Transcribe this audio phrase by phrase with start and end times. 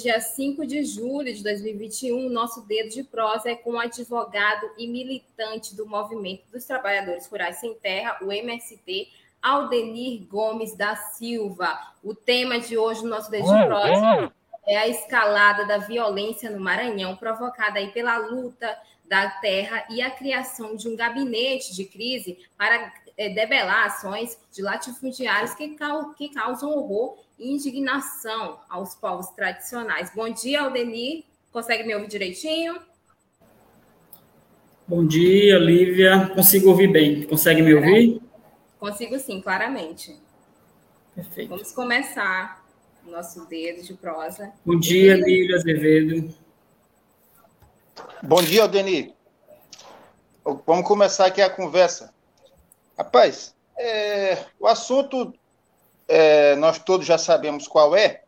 [0.00, 4.88] Dia 5 de julho de 2021, nosso dedo de prosa é com o advogado e
[4.88, 9.08] militante do Movimento dos Trabalhadores Rurais Sem Terra, o MST,
[9.42, 11.78] Aldenir Gomes da Silva.
[12.02, 14.32] O tema de hoje nosso dedo de prosa
[14.66, 20.10] é a escalada da violência no Maranhão, provocada aí pela luta da terra e a
[20.10, 25.76] criação de um gabinete de crise para é, debelar ações de latifundiários que,
[26.16, 30.12] que causam horror indignação aos povos tradicionais.
[30.14, 31.24] Bom dia, Aldenir.
[31.50, 32.80] Consegue me ouvir direitinho?
[34.86, 36.28] Bom dia, Lívia.
[36.34, 37.22] Consigo ouvir bem.
[37.22, 38.20] Consegue me ouvir?
[38.78, 40.16] Consigo sim, claramente.
[41.14, 41.48] Perfeito.
[41.48, 42.64] Vamos começar
[43.06, 44.52] o nosso dedo de prosa.
[44.64, 46.34] Bom dia, Lívia Azevedo.
[48.22, 49.12] Bom dia, Aldenir.
[50.66, 52.12] Vamos começar aqui a conversa.
[52.96, 55.32] Rapaz, é, o assunto
[56.10, 58.22] é, nós todos já sabemos qual é,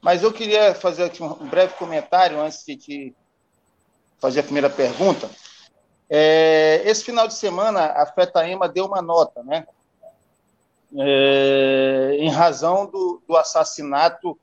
[0.00, 3.14] mas eu queria fazer aqui um breve comentário antes de
[4.18, 5.30] fazer a primeira pergunta.
[6.08, 9.66] É, esse final de semana, a FETAEMA deu uma nota, né?
[10.96, 14.38] É, em razão do, do, assassinato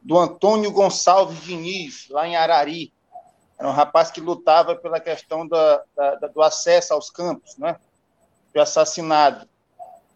[0.00, 2.92] do Antônio Gonçalves Diniz, lá em Arari.
[3.58, 7.76] Era um rapaz que lutava pela questão da, da, do acesso aos campos, né?
[8.52, 9.48] Foi assassinado.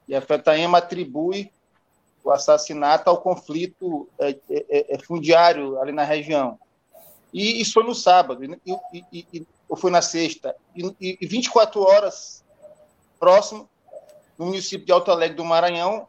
[0.06, 1.50] E a FETAEMA atribui
[2.27, 6.59] o assassinato ao conflito é, é, é, fundiário ali na região.
[7.33, 8.59] E isso foi no sábado, e,
[8.93, 12.45] e, e ou foi na sexta, e, e 24 horas
[13.21, 13.69] próximo,
[14.37, 16.09] no município de Alto Alegre do Maranhão,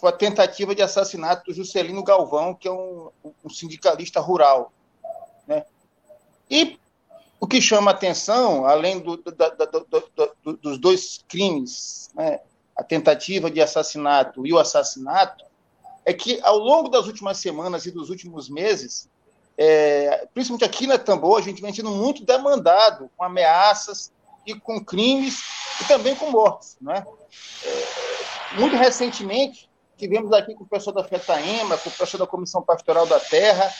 [0.00, 3.10] foi a tentativa de assassinato do Juscelino Galvão, que é um,
[3.44, 4.72] um sindicalista rural.
[5.46, 5.66] Né?
[6.50, 6.78] E
[7.38, 9.32] o que chama atenção, além do, do,
[10.42, 12.40] do, dos dois crimes, né,
[12.74, 15.47] a tentativa de assassinato e o assassinato,
[16.08, 19.10] é que ao longo das últimas semanas e dos últimos meses,
[19.58, 24.10] é, principalmente aqui na Tambor, a gente vem sendo muito demandado com ameaças
[24.46, 25.38] e com crimes
[25.82, 26.78] e também com mortes.
[26.80, 27.06] Né?
[27.62, 29.68] É, muito recentemente,
[29.98, 33.70] tivemos aqui com o pessoal da FETAEMA, com o pessoal da Comissão Pastoral da Terra,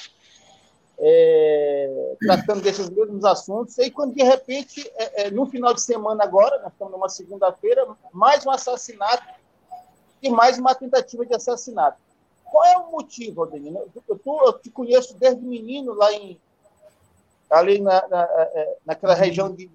[0.98, 6.24] é, tratando desses mesmos assuntos, e quando de repente, é, é, no final de semana
[6.24, 9.24] agora, nós estamos numa segunda-feira, mais um assassinato
[10.22, 12.06] e mais uma tentativa de assassinato.
[12.50, 13.84] Qual é o motivo, Adelino?
[14.08, 16.38] Eu, tô, eu te conheço desde menino lá em
[17.50, 19.70] ali na, na, é, naquela região de,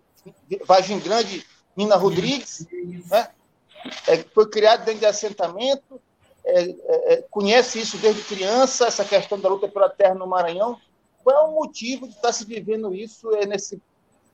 [0.47, 1.45] de Vargem Grande,
[1.75, 2.67] Nina Rodrigues,
[3.09, 3.29] né?
[4.07, 5.99] É, foi criado dentro de assentamento,
[6.45, 10.79] é, é, é, conhece isso desde criança, essa questão da luta pela terra no Maranhão.
[11.23, 13.81] Qual é o motivo de estar se vivendo isso é, nesse,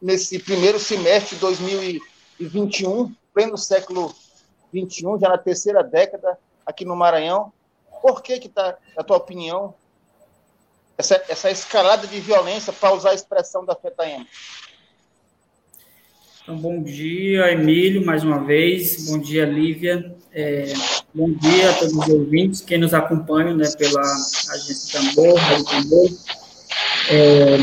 [0.01, 4.13] nesse primeiro semestre de 2021, pleno século
[4.71, 7.51] 21, já na terceira década aqui no Maranhão?
[8.01, 9.73] Por que que está, na tua opinião,
[10.97, 14.25] essa, essa escalada de violência, para usar a expressão da FETAM?
[16.43, 19.05] Então, bom dia, Emílio, mais uma vez.
[19.09, 20.15] Bom dia, Lívia.
[20.31, 20.73] É,
[21.13, 26.09] bom dia a todos os ouvintes, quem nos acompanha né, pela agência Tambor, Rádio Tambor,
[27.11, 27.57] é,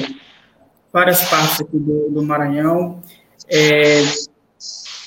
[0.93, 3.03] várias partes aqui do, do Maranhão.
[3.49, 4.03] É,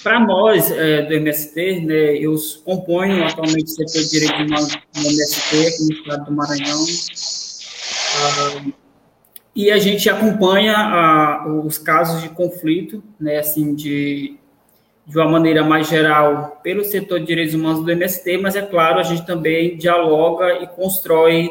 [0.04, 5.68] para nós, é, do MST, né, eu componho atualmente o setor de direito do MST,
[5.68, 6.86] aqui no estado do Maranhão,
[8.16, 8.66] ah,
[9.56, 14.38] e a gente acompanha ah, os casos de conflito, né, assim, de,
[15.06, 19.00] de uma maneira mais geral, pelo setor de direitos humanos do MST, mas, é claro,
[19.00, 21.50] a gente também dialoga e constrói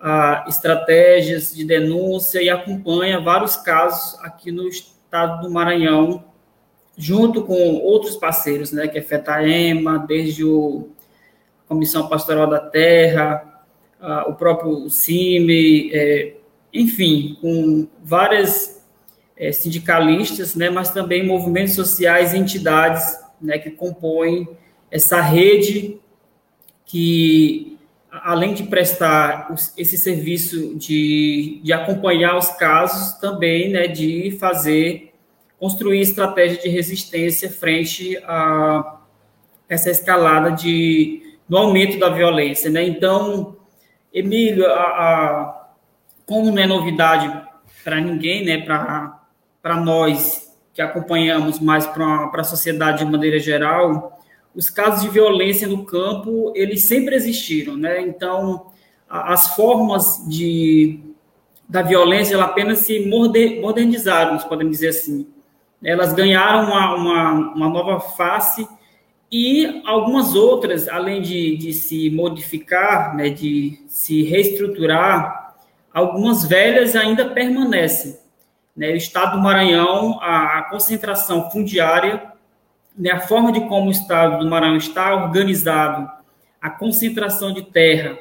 [0.00, 6.24] ah, estratégias de denúncia e acompanha vários casos aqui no estado do Maranhão,
[6.96, 10.88] junto com outros parceiros, né, que é FETAEMA, desde o
[11.68, 13.56] Comissão Pastoral da Terra,
[14.26, 16.34] o próprio CIME, é,
[16.72, 18.84] enfim, com várias
[19.36, 24.48] é, sindicalistas, né, mas também movimentos sociais e entidades né, que compõem
[24.90, 25.98] essa rede
[26.84, 27.76] que,
[28.10, 35.05] além de prestar esse serviço de, de acompanhar os casos, também né, de fazer
[35.58, 39.00] construir estratégia de resistência frente a
[39.68, 42.84] essa escalada de, no aumento da violência, né?
[42.84, 43.56] Então,
[44.12, 45.68] Emílio, a, a,
[46.24, 47.30] como não é novidade
[47.82, 54.20] para ninguém, né, para nós que acompanhamos mais para a sociedade de maneira geral,
[54.54, 58.00] os casos de violência no campo, eles sempre existiram, né?
[58.00, 58.72] Então,
[59.08, 61.00] a, as formas de,
[61.68, 63.00] da violência, ela apenas se
[63.60, 65.26] modernizaram, podemos dizer assim.
[65.82, 68.66] Elas ganharam uma, uma, uma nova face
[69.30, 75.54] e algumas outras, além de, de se modificar, né, de se reestruturar,
[75.92, 78.18] algumas velhas ainda permanecem.
[78.76, 78.90] Né?
[78.90, 82.32] O Estado do Maranhão, a, a concentração fundiária,
[82.96, 86.10] né, a forma de como o Estado do Maranhão está organizado,
[86.60, 88.16] a concentração de terra,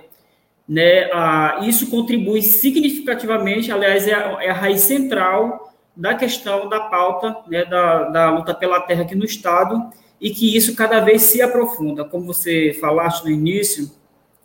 [0.68, 6.82] né, a, isso contribui significativamente, aliás, é a, é a raiz central da questão da
[6.82, 9.90] pauta né, da, da luta pela terra aqui no Estado,
[10.20, 12.04] e que isso cada vez se aprofunda.
[12.04, 13.92] Como você falaste no início,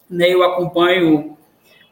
[0.09, 1.37] né, eu acompanho,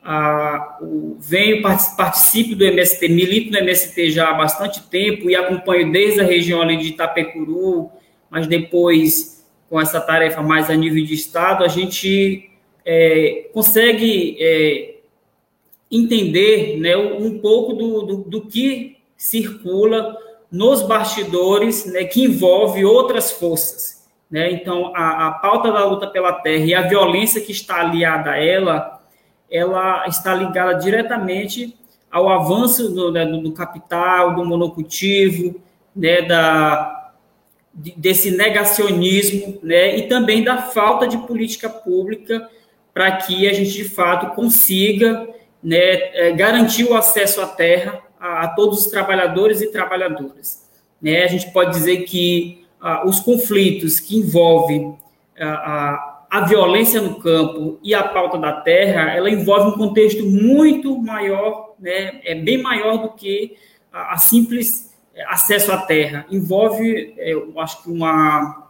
[0.02, 5.90] a, o, venho, participo do MST, milito no MST já há bastante tempo e acompanho
[5.90, 7.90] desde a região ali de Itapecuru,
[8.30, 12.50] mas depois, com essa tarefa mais a nível de Estado, a gente
[12.84, 14.96] é, consegue é,
[15.90, 20.16] entender né, um pouco do, do, do que circula
[20.50, 24.08] nos bastidores, né, que envolve outras forças.
[24.30, 24.52] Né?
[24.52, 28.42] Então, a, a pauta da luta pela terra e a violência que está aliada a
[28.42, 29.02] ela,
[29.50, 31.76] ela está ligada diretamente
[32.10, 35.60] ao avanço do, né, do capital, do monocultivo,
[35.94, 37.12] né, da,
[37.74, 42.48] desse negacionismo, né, e também da falta de política pública
[42.94, 45.28] para que a gente, de fato, consiga
[45.62, 50.68] né, é, garantir o acesso à terra a, a todos os trabalhadores e trabalhadoras.
[51.00, 51.22] Né?
[51.22, 52.64] A gente pode dizer que
[53.04, 54.96] os conflitos que envolvem
[55.38, 60.96] a, a, violência no campo e a pauta da terra, ela envolve um contexto muito
[60.98, 62.20] maior, né?
[62.24, 63.56] é bem maior do que
[63.92, 64.94] a, a simples
[65.26, 66.26] acesso à terra.
[66.30, 68.68] Envolve, é, eu acho que uma,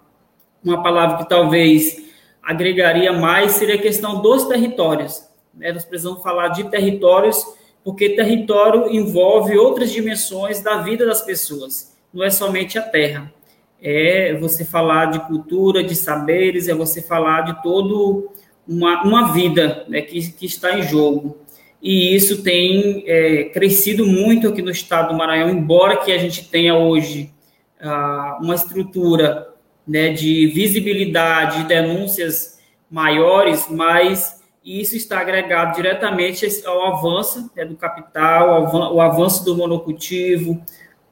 [0.64, 2.08] uma palavra que talvez
[2.42, 5.28] agregaria mais seria a questão dos territórios.
[5.54, 5.72] Né?
[5.72, 7.44] Nós precisamos falar de territórios
[7.88, 13.32] porque território envolve outras dimensões da vida das pessoas, não é somente a terra.
[13.80, 18.30] É você falar de cultura, de saberes, é você falar de todo
[18.68, 21.38] uma, uma vida né, que, que está em jogo.
[21.82, 26.46] E isso tem é, crescido muito aqui no estado do Maranhão, embora que a gente
[26.50, 27.32] tenha hoje
[27.80, 29.48] ah, uma estrutura
[29.86, 32.58] né, de visibilidade, de denúncias
[32.90, 39.56] maiores, mas e isso está agregado diretamente ao avanço né, do capital, ao avanço do
[39.56, 40.62] monocultivo,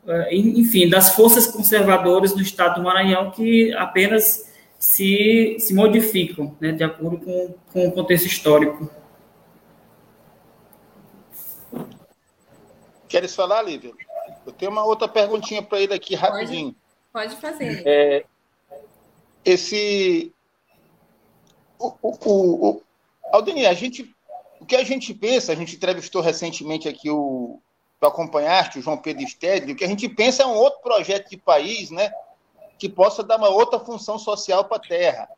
[0.07, 6.73] eh, enfim, das forças conservadoras do Estado do Maranhão que apenas se, se modificam né,
[6.73, 8.91] de acordo com, com o contexto histórico.
[13.09, 13.93] Queres falar, Lívia?
[14.45, 16.75] Eu tenho uma outra perguntinha para ele aqui rapidinho.
[17.13, 17.83] Pode, pode fazer.
[17.87, 18.25] É,
[19.45, 20.33] esse
[21.79, 22.83] o, o, o,
[23.33, 24.15] Aldeni, a gente,
[24.61, 27.61] o que a gente pensa, a gente entrevistou recentemente aqui o,
[28.01, 31.37] acompanhaste, o João Pedro Stedley, o que a gente pensa é um outro projeto de
[31.37, 32.13] país, né,
[32.79, 35.29] que possa dar uma outra função social para a Terra.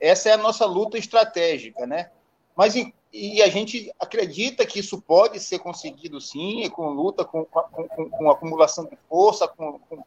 [0.00, 2.10] Essa é a nossa luta estratégica, né?
[2.54, 2.74] Mas
[3.18, 8.30] e a gente acredita que isso pode ser conseguido sim, com luta, com, com, com
[8.30, 10.04] acumulação de força, com, com,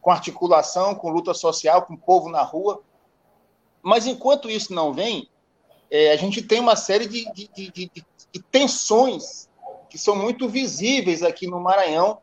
[0.00, 2.82] com articulação, com luta social, com o povo na rua.
[3.80, 5.28] Mas enquanto isso não vem,
[5.92, 9.46] é, a gente tem uma série de, de, de, de, tensões
[9.90, 12.18] que são muito visíveis aqui no Maranhão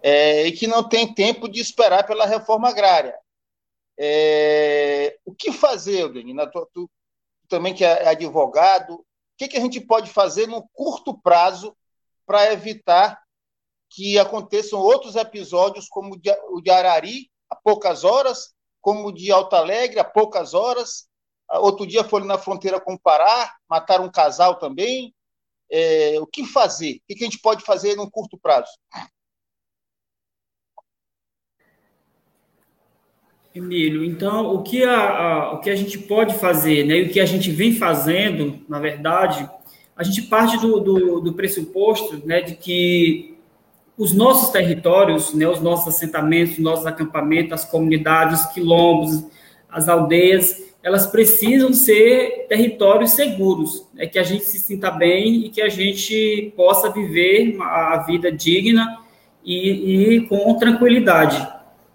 [0.00, 3.18] é, e que não tem tempo de esperar pela reforma agrária.
[3.98, 6.48] É, o que fazer, Eugênio?
[6.48, 6.90] Tu, tu,
[7.48, 9.04] também que é advogado, o
[9.36, 11.76] que, que a gente pode fazer no curto prazo
[12.24, 13.20] para evitar
[13.90, 16.14] que aconteçam outros episódios como
[16.50, 21.10] o de Arari, há poucas horas, como o de Alta Alegre, há poucas horas,
[21.60, 25.14] Outro dia foram na fronteira com o Pará, mataram um casal também.
[25.70, 26.96] É, o que fazer?
[26.96, 28.70] O que a gente pode fazer num curto prazo?
[33.54, 37.10] Emílio, então o que a, a, o que a gente pode fazer, né, e o
[37.10, 39.48] que a gente vem fazendo, na verdade,
[39.94, 43.36] a gente parte do, do, do pressuposto né, de que
[43.96, 49.26] os nossos territórios, né, os nossos assentamentos, os nossos acampamentos, as comunidades, os quilombos,
[49.68, 55.48] as aldeias, elas precisam ser territórios seguros, é que a gente se sinta bem e
[55.48, 58.98] que a gente possa viver a vida digna
[59.44, 61.46] e, e com tranquilidade.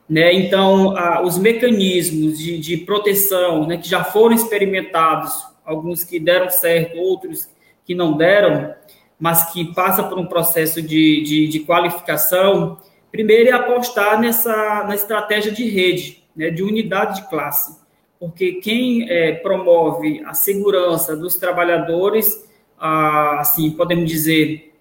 [0.10, 0.34] Né?
[0.34, 6.50] Então, a, os mecanismos de, de proteção né, que já foram experimentados alguns que deram
[6.50, 7.50] certo, outros
[7.84, 8.74] que não deram,
[9.20, 12.78] mas que passa por um processo de, de, de qualificação,
[13.12, 17.78] primeiro é apostar nessa na estratégia de rede, né, de unidade de classe,
[18.20, 22.46] porque quem é, promove a segurança dos trabalhadores,
[22.80, 24.74] assim, podemos dizer,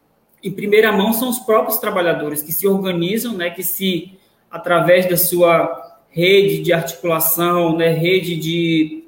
[0.43, 4.19] em primeira mão são os próprios trabalhadores que se organizam, né, que se
[4.50, 9.07] através da sua rede de articulação, né, rede de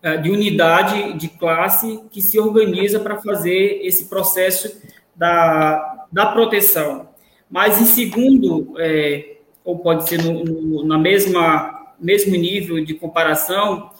[0.00, 4.80] eh, de unidade de classe que se organiza para fazer esse processo
[5.14, 7.08] da, da proteção.
[7.50, 13.90] Mas, em segundo, é, ou pode ser no, no, na mesma mesmo nível de comparação,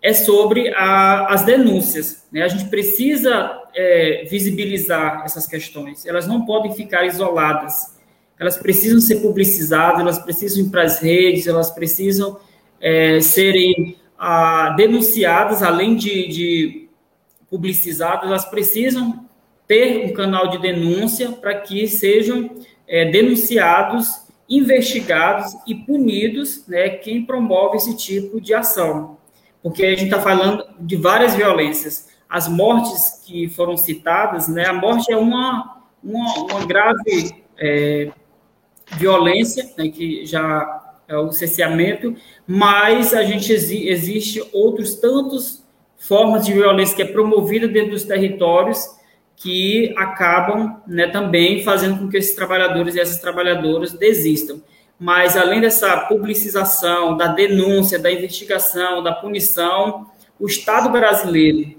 [0.00, 2.26] é sobre a, as denúncias.
[2.30, 2.42] Né?
[2.42, 7.98] A gente precisa é, visibilizar essas questões, elas não podem ficar isoladas,
[8.38, 12.38] elas precisam ser publicizadas, elas precisam ir para as redes, elas precisam
[12.80, 16.88] é, serem ah, denunciadas, além de, de
[17.50, 19.26] publicizadas, elas precisam
[19.66, 22.50] ter um canal de denúncia para que sejam
[22.86, 29.18] é, denunciados, investigados e punidos né, quem promove esse tipo de ação.
[29.62, 32.08] Porque a gente está falando de várias violências.
[32.28, 38.10] As mortes que foram citadas, né, a morte é uma, uma, uma grave é,
[38.96, 42.14] violência, né, que já é o cerceamento,
[42.46, 45.64] mas a gente existe outros tantos
[45.96, 48.98] formas de violência que é promovida dentro dos territórios
[49.40, 54.60] que acabam né, também fazendo com que esses trabalhadores e essas trabalhadoras desistam.
[54.98, 61.78] Mas além dessa publicização, da denúncia, da investigação, da punição, o Estado brasileiro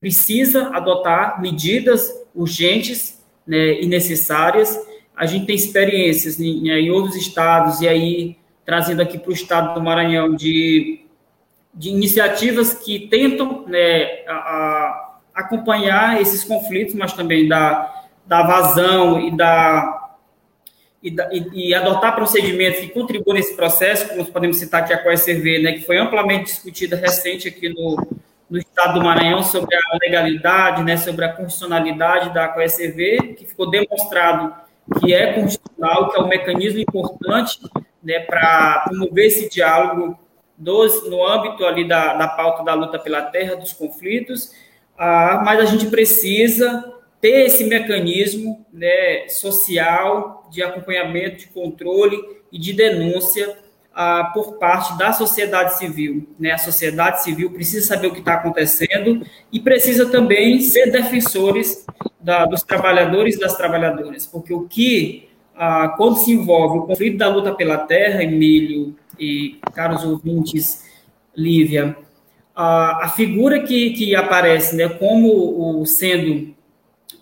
[0.00, 4.78] precisa adotar medidas urgentes né, e necessárias.
[5.16, 9.74] A gente tem experiências em, em outros estados, e aí trazendo aqui para o estado
[9.74, 11.04] do Maranhão de,
[11.74, 15.01] de iniciativas que tentam né, a, a
[15.34, 20.00] acompanhar esses conflitos, mas também da, da vazão e da
[21.02, 25.72] e, e, adotar procedimentos que contribuam nesse processo, como podemos citar aqui a COECV, né,
[25.72, 28.06] que foi amplamente discutida recente aqui no,
[28.48, 33.68] no estado do Maranhão sobre a legalidade, né, sobre a constitucionalidade da COECV, que ficou
[33.68, 34.54] demonstrado
[35.00, 37.58] que é constitucional, que é um mecanismo importante
[38.02, 40.18] né, para promover esse diálogo
[40.56, 44.52] dos, no âmbito ali da, da pauta da luta pela terra, dos conflitos,
[45.04, 46.84] ah, mas a gente precisa
[47.20, 52.16] ter esse mecanismo né, social de acompanhamento, de controle
[52.52, 53.58] e de denúncia
[53.92, 56.28] ah, por parte da sociedade civil.
[56.38, 56.52] Né?
[56.52, 61.84] A sociedade civil precisa saber o que está acontecendo e precisa também ser defensores
[62.20, 67.18] da, dos trabalhadores e das trabalhadoras, porque o que ah, quando se envolve o conflito
[67.18, 70.84] da luta pela terra, Emílio e caros ouvintes,
[71.36, 71.96] Lívia,
[72.54, 76.54] a, a figura que, que aparece né, como o, sendo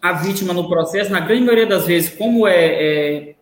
[0.01, 3.35] a vítima no processo, na grande maioria das vezes, como é, é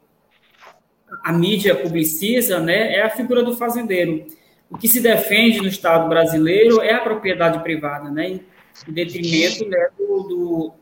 [1.25, 4.27] a mídia publiciza, né, é a figura do fazendeiro.
[4.71, 8.41] O que se defende no Estado brasileiro é a propriedade privada, né,
[8.87, 10.73] em detrimento né, do, do,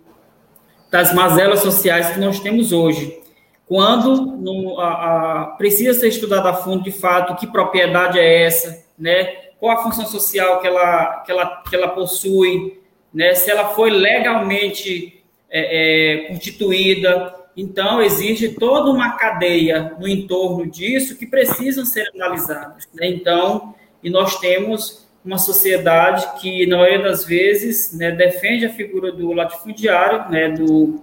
[0.91, 3.21] das mazelas sociais que nós temos hoje.
[3.67, 8.85] Quando no, a, a, precisa ser estudado a fundo, de fato, que propriedade é essa,
[8.97, 9.46] né?
[9.59, 12.81] Qual a função social que ela, que ela, que ela possui,
[13.13, 13.35] né?
[13.35, 17.35] se ela foi legalmente é, é, constituída.
[17.57, 22.87] Então, existe toda uma cadeia no entorno disso que precisam ser analisadas.
[22.95, 23.09] Né?
[23.09, 29.11] Então, e nós temos uma sociedade que, na maioria das vezes, né, defende a figura
[29.11, 31.01] do latifundiário, né, do,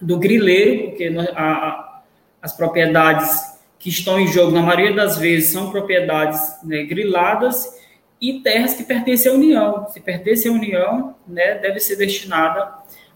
[0.00, 2.02] do grileiro, porque a,
[2.42, 7.83] as propriedades que estão em jogo, na maioria das vezes, são propriedades né, griladas
[8.30, 9.86] e terras que pertencem à União.
[9.90, 12.72] Se pertence à União, né, deve ser destinada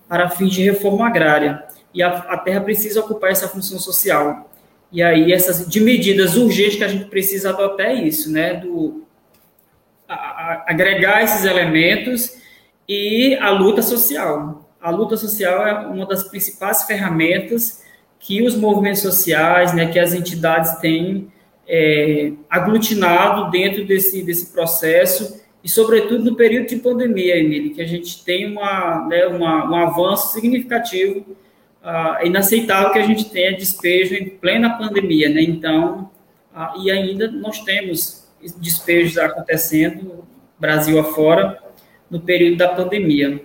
[0.06, 1.64] para fins de reforma agrária.
[1.94, 4.50] E a, a terra precisa ocupar essa função social.
[4.92, 8.54] E aí, essas de medidas urgentes que a gente precisa adotar é isso, né?
[8.54, 9.06] Do,
[10.06, 12.36] a, a, agregar esses elementos
[12.86, 14.70] e a luta social.
[14.80, 17.82] A luta social é uma das principais ferramentas
[18.18, 21.30] que os movimentos sociais, né, que as entidades têm
[21.68, 27.87] é, aglutinado dentro desse, desse processo e, sobretudo, no período de pandemia, Emílio, que a
[27.87, 31.37] gente tem uma, né, uma, um avanço significativo,
[31.82, 35.42] uh, inaceitável que a gente tenha despejo em plena pandemia, né?
[35.42, 36.10] Então,
[36.54, 38.26] uh, e ainda nós temos
[38.58, 40.25] despejos acontecendo,
[40.58, 41.58] Brasil afora,
[42.10, 43.42] no período da pandemia.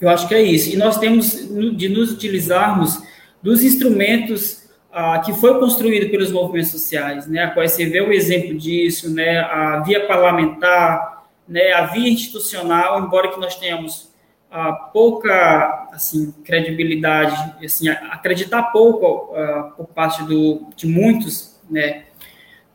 [0.00, 0.72] Eu acho que é isso.
[0.72, 3.02] E nós temos de nos utilizarmos
[3.42, 4.63] dos instrumentos
[4.96, 9.12] ah, que foi construído pelos movimentos sociais, né, a qual você vê o exemplo disso,
[9.12, 14.14] né, a via parlamentar, né, a via institucional, embora que nós tenhamos
[14.48, 17.34] a pouca assim credibilidade,
[17.64, 22.04] assim acreditar pouco uh, por parte do, de muitos, né,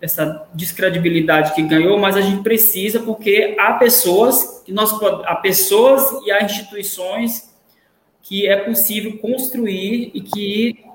[0.01, 4.91] essa descredibilidade que ganhou, mas a gente precisa porque há pessoas que nós
[5.23, 7.49] há pessoas e há instituições
[8.21, 10.88] que é possível construir e que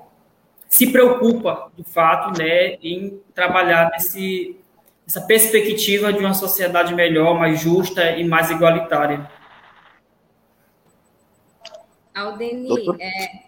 [0.75, 4.59] se preocupa de fato, né, em trabalhar nesse
[5.07, 9.29] essa perspectiva de uma sociedade melhor, mais justa e mais igualitária.
[12.13, 12.67] Aldeni,
[12.99, 13.45] é...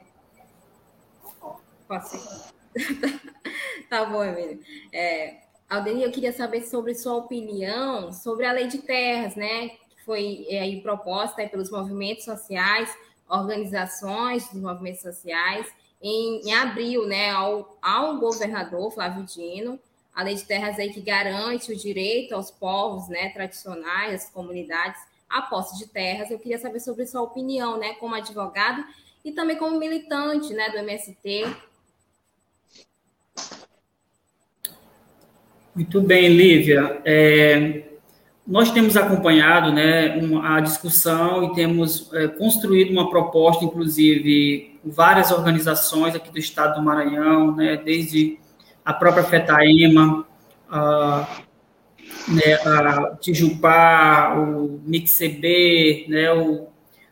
[1.86, 2.54] Posso
[3.90, 4.62] tá bom, Emílio.
[4.94, 5.38] É,
[5.70, 9.70] Aldeni, eu queria saber sobre sua opinião sobre a lei de terras, né?
[9.70, 12.90] Que foi é, aí proposta aí pelos movimentos sociais,
[13.28, 15.68] organizações dos movimentos sociais,
[16.02, 19.80] em, em abril, né, ao, ao governador Flávio Dino,
[20.14, 25.00] a lei de terras aí que garante o direito aos povos, né, tradicionais, às comunidades,
[25.30, 26.32] a posse de terras.
[26.32, 28.84] Eu queria saber sobre sua opinião, né, como advogado
[29.24, 31.44] e também como militante, né, do MST.
[35.76, 37.00] Muito bem, Lívia.
[37.06, 37.84] É,
[38.48, 45.32] nós temos acompanhado né, uma, a discussão e temos é, construído uma proposta, inclusive, várias
[45.32, 48.40] organizações aqui do estado do Maranhão, né, desde
[48.86, 50.26] a própria FETAEMA,
[50.70, 51.28] a,
[52.30, 56.68] né, a Tijupá, o MixCB, né, o,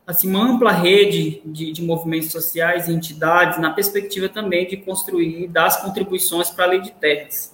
[0.07, 5.49] assim, uma ampla rede de, de, movimentos sociais e entidades, na perspectiva também de construir,
[5.49, 7.53] dar as contribuições para a lei de terras.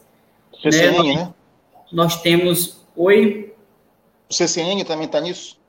[0.64, 0.92] Né?
[0.92, 1.34] Nós, né?
[1.92, 2.80] nós temos...
[2.96, 3.51] Oi?
[4.32, 5.60] O CCN também está nisso?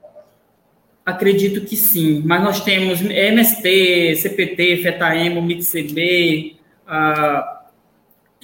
[1.04, 7.58] Acredito que sim, mas nós temos MST, CPT, FETAEMO, MixCB, a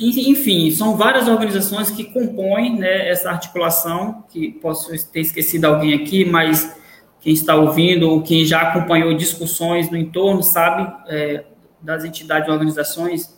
[0.01, 6.25] enfim, são várias organizações que compõem né, essa articulação, que posso ter esquecido alguém aqui,
[6.25, 6.77] mas
[7.21, 11.45] quem está ouvindo ou quem já acompanhou discussões no entorno sabe é,
[11.81, 13.37] das entidades e organizações.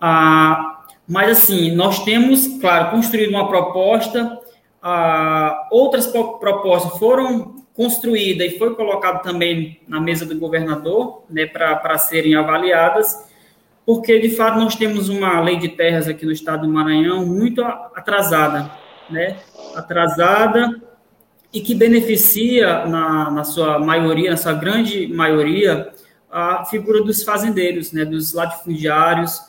[0.00, 4.40] Ah, mas, assim, nós temos, claro, construído uma proposta,
[4.86, 11.96] ah, outras propostas foram construídas e foi colocado também na mesa do governador né, para
[11.96, 13.26] serem avaliadas,
[13.86, 17.62] porque de fato nós temos uma lei de terras aqui no estado do Maranhão muito
[17.64, 18.70] atrasada,
[19.08, 19.38] né?
[19.74, 20.82] Atrasada
[21.50, 25.92] e que beneficia na, na sua maioria, na sua grande maioria,
[26.30, 28.04] a figura dos fazendeiros, né?
[28.04, 29.40] Dos latifundiários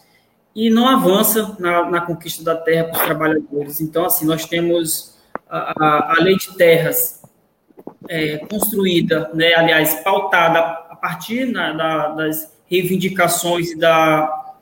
[0.56, 3.82] e não avança na, na conquista da terra para os trabalhadores.
[3.82, 5.15] Então, assim, nós temos
[5.58, 7.22] a, a, lei de terras
[8.10, 9.54] é, construída, né?
[9.54, 14.54] Aliás, pautada a partir na, da, das reivindicações e, da,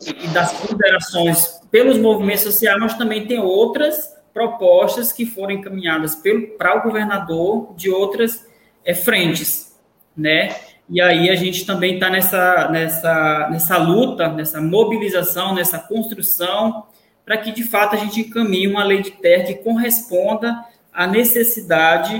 [0.00, 6.20] e das ponderações pelos movimentos sociais, mas também tem outras propostas que foram encaminhadas
[6.58, 8.46] para o governador de outras
[8.84, 9.78] é, frentes,
[10.16, 10.54] né?
[10.88, 16.84] E aí a gente também está nessa, nessa, nessa luta, nessa mobilização, nessa construção,
[17.24, 22.16] para que de fato a gente encaminhe uma lei de terra que corresponda à necessidade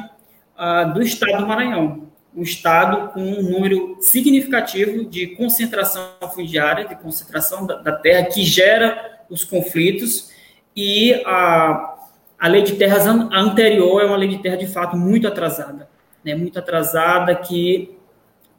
[0.57, 2.11] uh, do Estado do Maranhão.
[2.35, 6.03] Um estado com um número significativo de concentração
[6.35, 10.31] fundiária, de concentração da, da terra, que gera os conflitos,
[10.75, 11.95] e a,
[12.39, 15.89] a lei de terras an, anterior é uma lei de terra, de fato, muito atrasada,
[16.25, 17.99] né, muito atrasada, que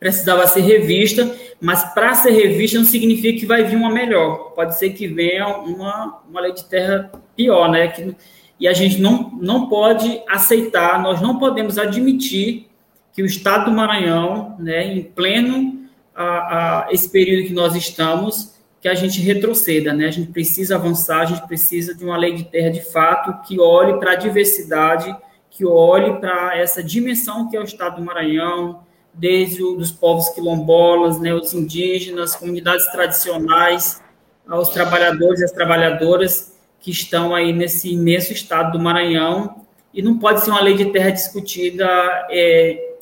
[0.04, 4.78] precisava ser revista, mas para ser revista não significa que vai vir uma melhor, pode
[4.78, 8.14] ser que venha uma, uma lei de terra pior, né, que,
[8.60, 12.68] e a gente não, não pode aceitar, nós não podemos admitir
[13.14, 18.56] que o Estado do Maranhão, né, em pleno a, a, esse período que nós estamos,
[18.82, 20.08] que a gente retroceda, né?
[20.08, 23.58] A gente precisa avançar, a gente precisa de uma lei de terra de fato que
[23.58, 25.16] olhe para a diversidade,
[25.50, 28.82] que olhe para essa dimensão que é o Estado do Maranhão,
[29.14, 34.02] desde os povos quilombolas, né, os indígenas, comunidades tradicionais,
[34.48, 39.64] aos trabalhadores e as trabalhadoras que estão aí nesse imenso Estado do Maranhão.
[39.94, 41.88] E não pode ser uma lei de terra discutida
[42.30, 42.96] é,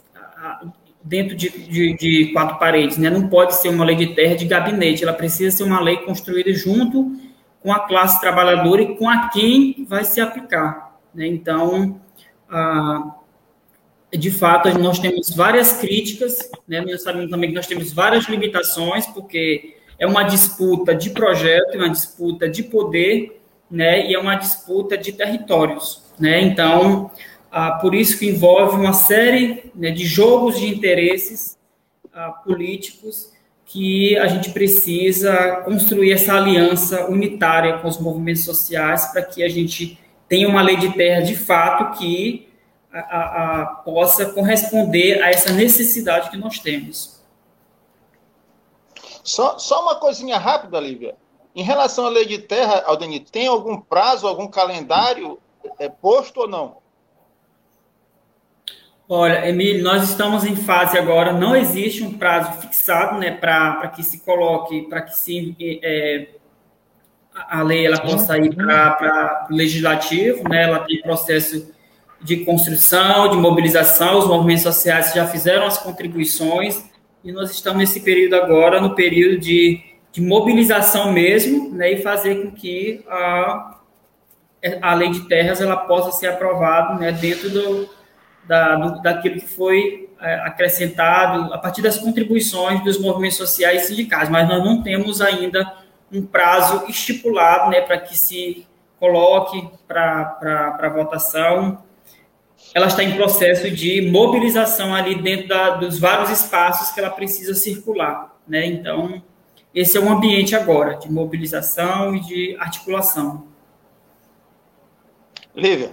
[1.04, 3.10] dentro de, de, de, quatro paredes, né?
[3.10, 6.54] Não pode ser uma lei de terra de gabinete, ela precisa ser uma lei construída
[6.54, 7.15] junto
[7.62, 11.26] com a classe trabalhadora e com a quem vai se aplicar, né?
[11.28, 12.00] Então,
[14.17, 16.82] de fato, nós temos várias críticas, né?
[16.82, 21.78] Nós sabemos também que nós temos várias limitações, porque é uma disputa de projeto, é
[21.78, 24.10] uma disputa de poder, né?
[24.10, 26.41] E é uma disputa de territórios, né?
[26.41, 27.10] Então,
[27.52, 31.58] ah, por isso que envolve uma série né, de jogos de interesses
[32.13, 33.32] ah, políticos
[33.65, 39.50] que a gente precisa construir essa aliança unitária com os movimentos sociais para que a
[39.50, 39.97] gente
[40.28, 42.51] tenha uma lei de terra de fato que
[42.94, 47.22] a, a, a, possa corresponder a essa necessidade que nós temos.
[49.24, 51.16] Só, só uma coisinha rápida, Lívia.
[51.56, 55.40] Em relação à lei de terra, Aldeni, tem algum prazo, algum calendário
[55.80, 56.78] é, posto ou não?
[59.08, 64.02] Olha, Emílio, nós estamos em fase agora, não existe um prazo fixado né, para que
[64.02, 66.30] se coloque, para que se é,
[67.34, 71.71] a lei ela possa ir para o legislativo, né, ela tem processo
[72.24, 76.84] de construção, de mobilização, os movimentos sociais já fizeram as contribuições
[77.24, 79.80] e nós estamos nesse período agora, no período de,
[80.12, 83.80] de mobilização mesmo, né, e fazer com que a,
[84.82, 87.90] a lei de terras ela possa ser aprovada né, dentro do,
[88.48, 93.88] da, do, daquilo que foi é, acrescentado a partir das contribuições dos movimentos sociais e
[93.88, 95.82] sindicais, mas nós não temos ainda
[96.12, 98.68] um prazo estipulado né, para que se
[99.00, 101.84] coloque para votação.
[102.74, 107.54] Ela está em processo de mobilização ali dentro da, dos vários espaços que ela precisa
[107.54, 108.39] circular.
[108.47, 108.65] Né?
[108.65, 109.21] Então,
[109.74, 113.47] esse é o ambiente agora de mobilização e de articulação.
[115.54, 115.91] Lívia.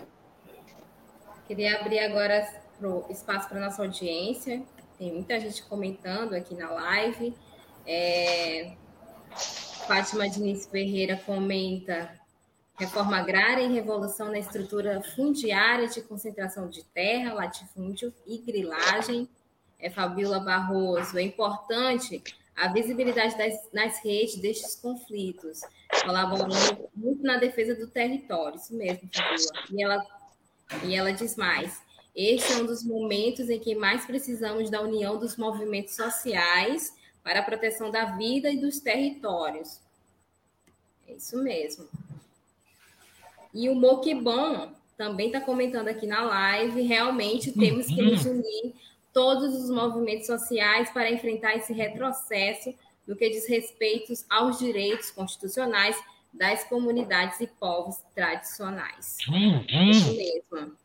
[1.46, 2.46] Queria abrir agora
[2.78, 4.62] pro espaço para nossa audiência.
[4.98, 7.34] Tem muita gente comentando aqui na live.
[7.86, 8.72] É...
[9.86, 12.10] Fátima Diniz Ferreira comenta
[12.78, 19.28] reforma agrária e revolução na estrutura fundiária de concentração de terra, latifúndio e grilagem.
[19.78, 21.18] É Fabiola Barroso.
[21.18, 22.22] É importante
[22.56, 25.60] a visibilidade das, nas redes destes conflitos,
[26.04, 28.56] colaborando muito na defesa do território.
[28.56, 29.66] Isso mesmo, Fabiola.
[29.70, 30.18] E ela
[30.84, 31.80] e ela diz mais:
[32.14, 37.40] este é um dos momentos em que mais precisamos da união dos movimentos sociais para
[37.40, 39.80] a proteção da vida e dos territórios.
[41.06, 41.88] É isso mesmo.
[43.58, 48.34] E o Moquibon também está comentando aqui na live: realmente temos que nos uhum.
[48.34, 48.74] unir
[49.12, 52.72] todos os movimentos sociais para enfrentar esse retrocesso
[53.04, 56.00] no que diz respeito aos direitos constitucionais
[56.32, 59.16] das comunidades e povos tradicionais.
[59.28, 59.90] Uhum.
[59.90, 60.76] Isso mesmo.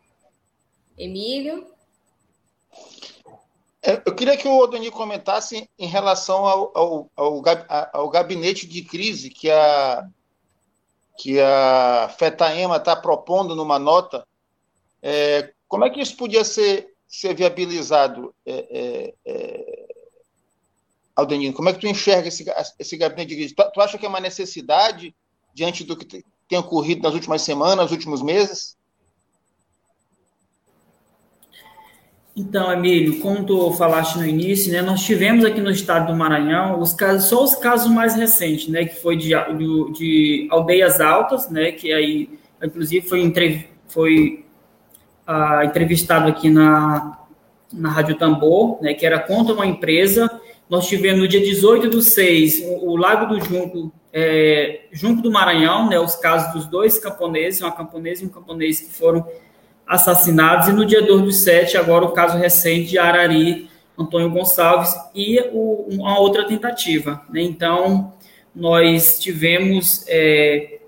[0.97, 1.67] Emílio?
[3.83, 7.43] É, eu queria que o Odoni comentasse em relação ao, ao, ao,
[7.93, 10.09] ao, gabinete de crise que a,
[11.17, 14.25] que a FETAEMA está propondo numa nota.
[15.01, 19.87] É, como é que isso podia ser, ser viabilizado, é, é, é
[21.15, 21.53] Aldenino?
[21.53, 22.45] Como é que tu enxerga esse,
[22.79, 23.55] esse gabinete de crise?
[23.55, 25.15] Tu, tu acha que é uma necessidade
[25.53, 28.77] diante do que tem ocorrido nas últimas semanas, nos últimos meses?
[32.35, 36.79] Então, Emílio, como tu falaste no início, né, nós tivemos aqui no estado do Maranhão
[36.79, 41.47] os casos, só os casos mais recentes, né, que foi de, de, de aldeias altas,
[41.51, 42.27] né, que aí,
[42.63, 43.31] inclusive, foi,
[43.87, 44.45] foi
[45.27, 47.19] ah, entrevistado aqui na,
[47.71, 50.27] na Rádio Tambor, né, que era contra uma empresa.
[50.67, 55.31] Nós tivemos no dia 18 do 6, o, o Lago do Junco é, junto do
[55.31, 59.23] Maranhão, né, os casos dos dois camponeses, uma camponesa e um camponês que foram
[59.85, 64.95] assassinados, e no dia 2 do 7, agora o caso recente de Arari, Antônio Gonçalves,
[65.13, 67.21] e o, uma outra tentativa.
[67.29, 67.41] Né?
[67.41, 68.13] Então,
[68.55, 70.05] nós tivemos.
[70.07, 70.79] É,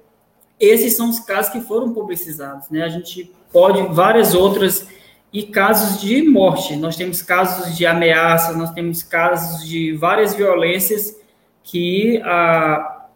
[0.60, 2.70] esses são os casos que foram publicizados.
[2.70, 2.82] Né?
[2.82, 4.88] A gente pode, várias outras,
[5.36, 6.78] e casos de morte.
[6.78, 11.14] Nós temos casos de ameaça, nós temos casos de várias violências
[11.62, 13.08] que ah,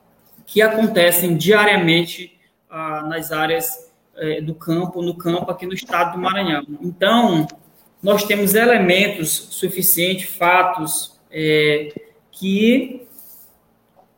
[0.46, 2.38] que acontecem diariamente
[2.70, 3.89] ah, nas áreas
[4.20, 6.66] eh, do campo, no campo aqui no estado do Maranhão.
[6.82, 7.48] Então,
[8.02, 11.94] nós temos elementos suficientes, fatos, eh,
[12.32, 13.06] que,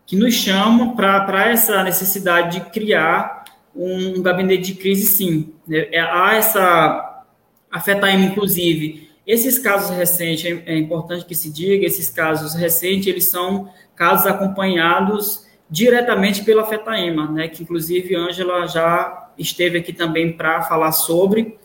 [0.06, 5.54] que nos chamam para essa necessidade de criar um gabinete de crise, sim.
[5.70, 7.24] É, há essa,
[7.72, 13.26] afetar inclusive, esses casos recentes, é, é importante que se diga, esses casos recentes, eles
[13.26, 20.62] são casos acompanhados diretamente pela FETAEMA, né, que inclusive Ângela já esteve aqui também para
[20.64, 21.58] falar sobre,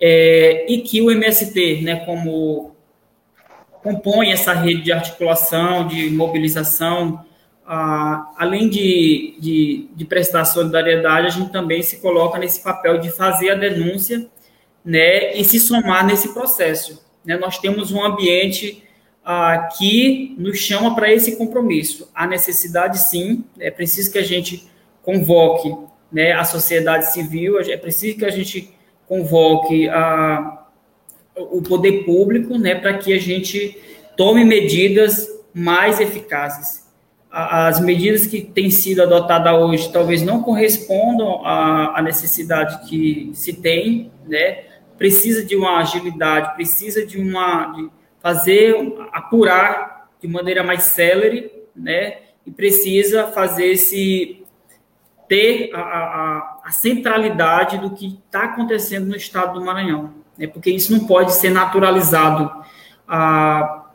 [0.00, 2.74] é, e que o MST, né, como
[3.82, 7.24] compõe essa rede de articulação, de mobilização,
[7.64, 13.50] além de, de, de, prestar solidariedade, a gente também se coloca nesse papel de fazer
[13.50, 14.26] a denúncia
[14.84, 17.04] né, e se somar nesse processo.
[17.24, 17.36] Né?
[17.36, 18.82] Nós temos um ambiente
[19.24, 22.10] ah, que nos chama para esse compromisso.
[22.14, 24.68] A necessidade, sim, é preciso que a gente
[25.02, 25.74] convoque
[26.12, 28.72] né, a sociedade civil, é preciso que a gente
[29.08, 30.66] convoque a,
[31.36, 33.78] o poder público né, para que a gente
[34.16, 36.82] tome medidas mais eficazes.
[37.30, 43.54] As medidas que têm sido adotadas hoje talvez não correspondam à, à necessidade que se
[43.54, 44.64] tem, né?
[45.02, 48.76] precisa de uma agilidade, precisa de uma de fazer
[49.12, 52.18] apurar de maneira mais célere, né?
[52.46, 54.41] E precisa fazer esse
[55.32, 60.46] ter a, a, a centralidade do que está acontecendo no estado do Maranhão, né?
[60.46, 62.52] Porque isso não pode ser naturalizado.
[63.08, 63.86] Ah,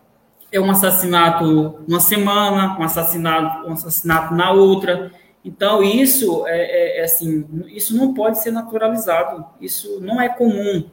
[0.51, 5.11] é um assassinato uma semana, um assassinato, um assassinato na outra.
[5.45, 10.89] Então, isso é, é, é, assim, isso não pode ser naturalizado, isso não é comum,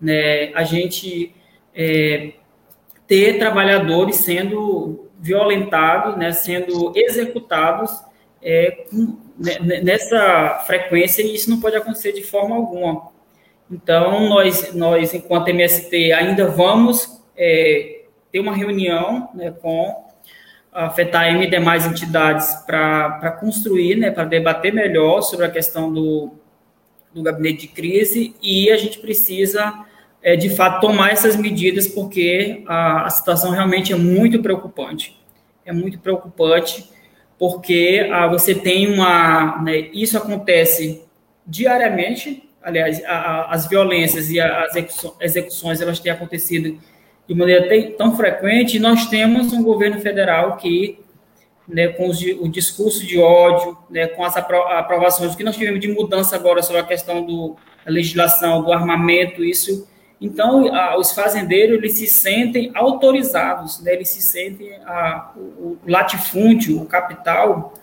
[0.00, 0.54] né?
[0.54, 1.34] A gente
[1.74, 2.34] é,
[3.08, 8.08] ter trabalhadores sendo violentados, né, sendo executados
[8.42, 8.86] é,
[9.38, 13.10] né, nessa frequência, e isso não pode acontecer de forma alguma.
[13.70, 20.08] Então, nós, nós enquanto MST, ainda vamos é, ter uma reunião né, com
[20.72, 26.32] a FETAM e demais entidades para construir, né, para debater melhor sobre a questão do,
[27.12, 29.84] do gabinete de crise e a gente precisa,
[30.22, 35.18] é, de fato, tomar essas medidas porque a, a situação realmente é muito preocupante.
[35.64, 36.88] É muito preocupante
[37.40, 39.62] porque ah, você tem uma.
[39.62, 41.02] Né, isso acontece
[41.46, 44.76] diariamente, aliás, a, a, as violências e as
[45.18, 46.78] execuções elas têm acontecido
[47.26, 50.98] de maneira tão frequente, nós temos um governo federal que,
[51.66, 55.88] né, com os, o discurso de ódio, né, com as aprovações que nós tivemos de
[55.88, 59.88] mudança agora sobre a questão da legislação, do armamento, isso.
[60.20, 65.78] Então, a, os fazendeiros, eles se sentem autorizados, né, eles se sentem, a, o, o
[65.86, 67.74] latifúndio, o capital,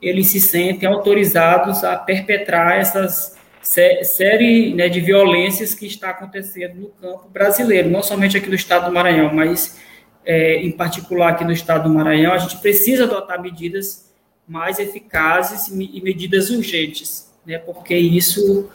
[0.00, 3.34] eles se sentem autorizados a perpetrar essas
[3.66, 8.86] série né, de violências que está acontecendo no campo brasileiro, não somente aqui no estado
[8.86, 9.76] do Maranhão, mas
[10.24, 14.14] é, em particular aqui no estado do Maranhão, a gente precisa adotar medidas
[14.46, 18.70] mais eficazes e medidas urgentes, né, porque isso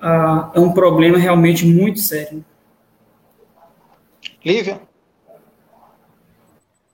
[0.00, 2.44] ah, é um problema realmente muito sério.
[4.44, 4.80] Lívia?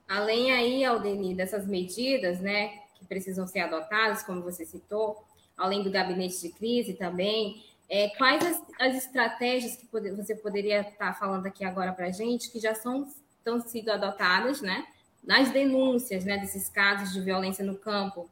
[0.07, 5.23] Além aí, Aldeni, dessas medidas, né, que precisam ser adotadas, como você citou,
[5.57, 10.81] além do gabinete de crise também, é, quais as, as, estratégias que pode, você poderia
[10.81, 14.85] estar falando aqui agora para a gente, que já são, estão sido adotadas, né,
[15.21, 18.29] nas denúncias, né, desses casos de violência no campo,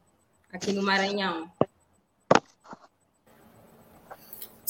[0.50, 1.50] aqui no Maranhão?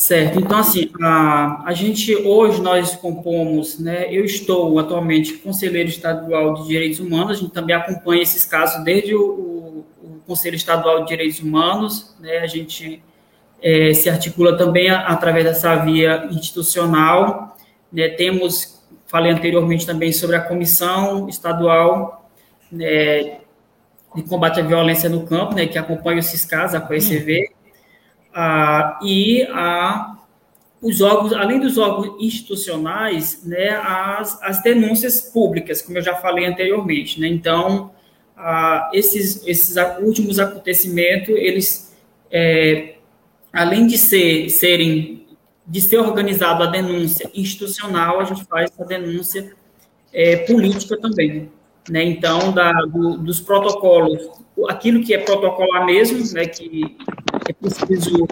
[0.01, 6.55] Certo, então assim, a, a gente hoje nós compomos, né, eu estou atualmente conselheiro estadual
[6.55, 11.09] de direitos humanos, a gente também acompanha esses casos desde o, o Conselho Estadual de
[11.09, 13.03] Direitos Humanos, né, a gente
[13.61, 17.59] é, se articula também a, através dessa via institucional,
[17.93, 22.27] né, temos, falei anteriormente também sobre a Comissão Estadual
[22.73, 23.41] né,
[24.15, 27.60] de Combate à Violência no Campo, né, que acompanha esses casos, a COECV,
[28.35, 30.17] ah, e a,
[30.81, 36.47] os órgãos, além dos órgãos institucionais, né, as, as denúncias públicas, como eu já falei
[36.47, 37.21] anteriormente.
[37.21, 37.29] Né?
[37.29, 37.93] Então,
[38.37, 41.97] ah, esses, esses últimos acontecimentos, eles,
[42.31, 42.95] é,
[43.53, 45.21] além de ser, serem
[45.67, 49.53] de ser organizado a denúncia institucional, a gente faz a denúncia
[50.13, 51.49] é, política também.
[51.89, 52.03] Né?
[52.05, 54.29] Então, da, do, dos protocolos,
[54.69, 56.97] aquilo que é protocolar mesmo, né, que
[57.49, 58.27] é preciso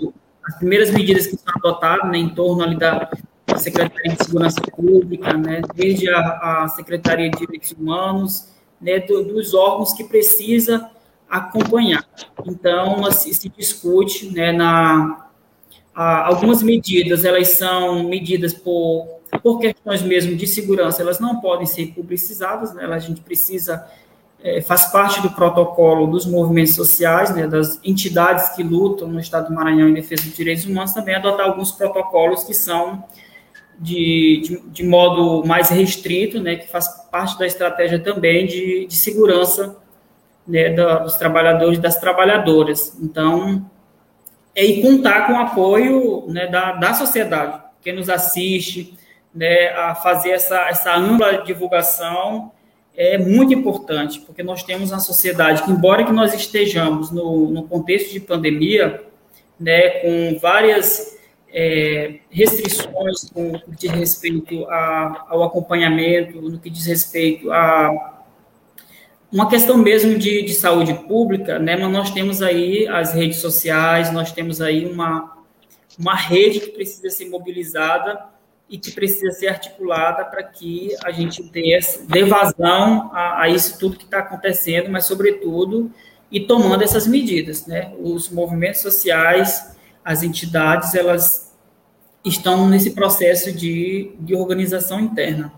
[0.46, 3.10] as primeiras medidas que são adotadas né, em torno ali da
[3.56, 8.48] Secretaria de Segurança Pública, né, desde a, a Secretaria de Direitos Humanos,
[8.80, 10.90] né, do, dos órgãos que precisa
[11.28, 12.04] acompanhar.
[12.46, 15.28] Então, se, se discute né, na
[15.94, 21.66] a, algumas medidas, elas são medidas por por questões mesmo de segurança, elas não podem
[21.66, 23.86] ser publicizadas, né, a gente precisa
[24.42, 29.48] é, faz parte do protocolo dos movimentos sociais, né, das entidades que lutam no Estado
[29.48, 33.04] do Maranhão em defesa dos direitos humanos, também adotar alguns protocolos que são
[33.78, 38.96] de, de, de modo mais restrito, né, que faz parte da estratégia também de, de
[38.96, 39.76] segurança
[40.46, 42.96] né, da, dos trabalhadores e das trabalhadoras.
[43.00, 43.68] Então,
[44.54, 48.96] é e contar com o apoio né, da, da sociedade, que nos assiste,
[49.34, 52.52] né, a fazer essa, essa ampla divulgação
[52.98, 57.62] é muito importante, porque nós temos uma sociedade que, embora que nós estejamos no, no
[57.62, 59.04] contexto de pandemia,
[59.58, 61.16] né, com várias
[61.48, 68.16] é, restrições no que diz respeito a, ao acompanhamento, no que diz respeito a
[69.30, 74.12] uma questão mesmo de, de saúde pública, né, mas nós temos aí as redes sociais,
[74.12, 75.38] nós temos aí uma,
[75.96, 78.18] uma rede que precisa ser mobilizada
[78.68, 83.78] e que precisa ser articulada para que a gente dê, dê vazão a, a isso
[83.78, 85.90] tudo que está acontecendo, mas, sobretudo,
[86.30, 87.66] e tomando essas medidas.
[87.66, 87.94] Né?
[87.98, 91.56] Os movimentos sociais, as entidades, elas
[92.24, 95.52] estão nesse processo de, de organização interna.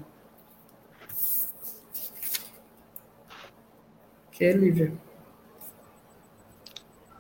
[4.29, 4.92] Ok, Lívia.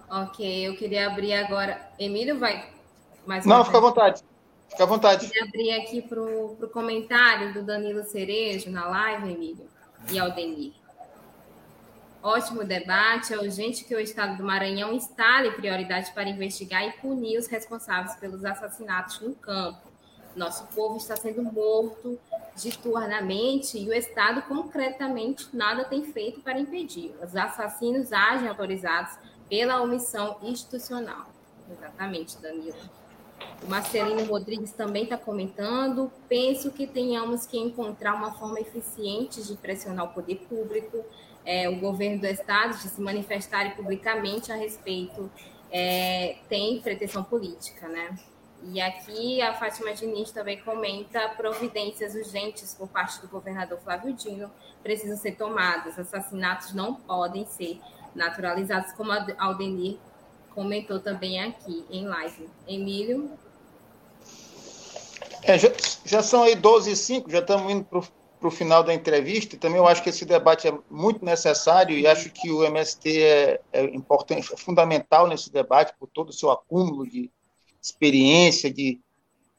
[0.08, 1.80] Ok, eu queria abrir agora.
[1.98, 2.68] Emílio vai
[3.26, 4.22] mais Não, fica à vontade.
[4.70, 5.26] Fica à vontade.
[5.26, 9.68] Queria abrir aqui para o comentário do Danilo Cerejo na live, Emílio,
[10.10, 10.72] e Aldenir.
[12.22, 13.34] Ótimo debate.
[13.34, 18.14] É urgente que o Estado do Maranhão instale prioridade para investigar e punir os responsáveis
[18.16, 19.90] pelos assassinatos no campo.
[20.36, 22.18] Nosso povo está sendo morto
[22.54, 27.12] diuturnamente e o Estado, concretamente, nada tem feito para impedir.
[27.22, 31.26] Os assassinos agem autorizados pela omissão institucional.
[31.68, 32.99] Exatamente, Danilo.
[33.68, 36.10] Marcelino Rodrigues também está comentando.
[36.28, 41.04] Penso que tenhamos que encontrar uma forma eficiente de pressionar o poder público,
[41.44, 45.30] é, o governo do Estado, de se manifestar publicamente a respeito.
[45.70, 48.18] É, tem pretensão política, né?
[48.62, 54.50] E aqui a Fátima Diniz também comenta providências urgentes por parte do governador Flávio Dino
[54.82, 55.98] precisam ser tomadas.
[55.98, 57.80] Assassinatos não podem ser
[58.14, 59.98] naturalizados, como a Aldenir
[60.60, 62.46] comentou também aqui em live.
[62.68, 63.30] Emílio?
[65.42, 65.72] É, já,
[66.04, 69.78] já, são aí 12 e 5, já estamos indo para o final da entrevista, também
[69.78, 73.84] eu acho que esse debate é muito necessário e acho que o MST é, é
[73.84, 77.30] importante, é fundamental nesse debate, por todo o seu acúmulo de
[77.82, 79.00] experiência, de,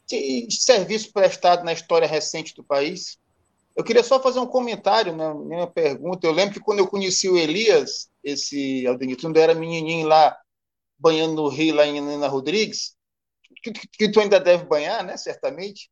[0.08, 3.18] de serviço prestado na história recente do país.
[3.76, 6.28] Eu queria só fazer um comentário, né, minha pergunta.
[6.28, 10.38] Eu lembro que quando eu conheci o Elias, esse Aldenito, quando eu era menininho lá,
[11.02, 12.96] banhando no rio, lá em Ana Rodrigues,
[13.64, 15.90] que, que, tu ainda deve banhar, né, certamente,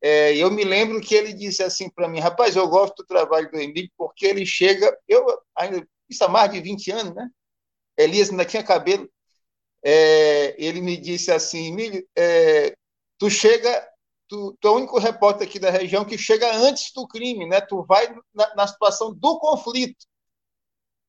[0.00, 3.50] é, eu me lembro que ele disse assim para mim, rapaz, eu gosto do trabalho
[3.50, 7.28] do Emílio porque ele chega, eu ainda, isso há mais de 20 anos, né,
[7.96, 9.10] Elias ainda tinha cabelo,
[9.84, 12.74] é, ele me disse assim, Emílio, é,
[13.18, 13.88] tu chega
[14.28, 17.60] tu, tu é o único repórter aqui da região que chega antes do crime, né?
[17.60, 20.06] Tu vai na, na situação do conflito.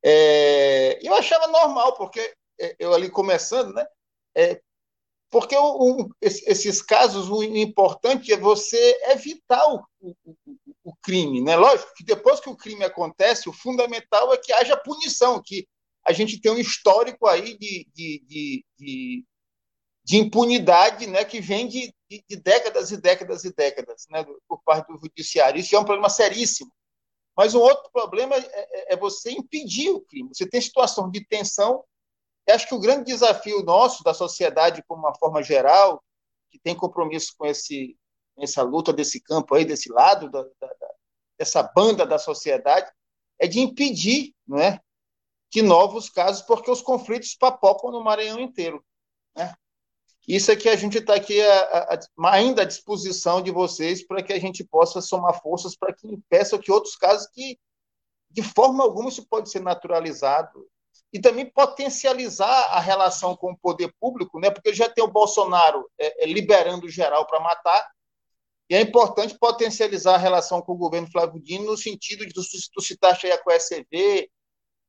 [0.04, 2.34] É, eu achava normal, porque
[2.80, 3.86] eu ali começando, né?
[4.36, 4.62] É,
[5.32, 10.16] porque o, esses casos, o importante é você evitar o, o,
[10.84, 11.56] o, crime, né?
[11.56, 15.68] Lógico que depois que o crime acontece, o fundamental é que haja punição, que
[16.06, 19.26] a gente tem um histórico aí de, de, de, de
[20.10, 24.60] de impunidade né, que vem de, de, de, décadas e décadas e décadas né, por
[24.64, 25.60] parte do judiciário.
[25.60, 26.72] Isso é um problema seríssimo.
[27.38, 30.30] Mas um outro problema é, é, é você impedir o crime.
[30.34, 31.84] Você tem situação de tensão.
[32.52, 36.04] Acho que o grande desafio nosso, da sociedade como uma forma geral,
[36.50, 37.98] que tem compromisso com esse,
[38.38, 40.70] essa luta desse campo aí, desse lado, da, da,
[41.38, 42.92] dessa banda da sociedade,
[43.40, 44.80] é de impedir não é,
[45.50, 48.84] que novos casos, porque os conflitos papocam no Maranhão inteiro.
[49.36, 49.54] Né?
[50.28, 52.00] Isso é que a gente está aqui a, a,
[52.32, 56.60] ainda à disposição de vocês para que a gente possa somar forças para que impeça
[56.60, 57.58] que outros casos que,
[58.30, 60.70] de forma alguma, isso pode ser naturalizado.
[61.12, 64.52] E também potencializar a relação com o poder público, né?
[64.52, 67.90] porque já tem o Bolsonaro é, é, liberando geral para matar,
[68.70, 72.82] e é importante potencializar a relação com o governo Flávio Dino no sentido de tu
[72.82, 74.30] citaste aí a CoSCV,